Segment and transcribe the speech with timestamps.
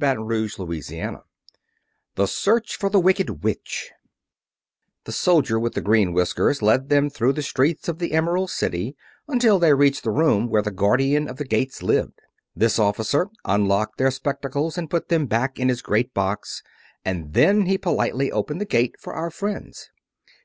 [0.00, 1.10] Chapter XII
[2.14, 3.90] The Search for the Wicked Witch
[5.06, 8.96] The soldier with the green whiskers led them through the streets of the Emerald City
[9.26, 12.20] until they reached the room where the Guardian of the Gates lived.
[12.54, 16.62] This officer unlocked their spectacles to put them back in his great box,
[17.04, 19.90] and then he politely opened the gate for our friends.